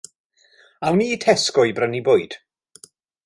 [0.87, 2.39] Awn ni i Tesco i brynu bwyd.